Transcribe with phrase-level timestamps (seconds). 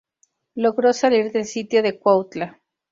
[0.55, 2.59] Logró salir del sitio de Cuautla.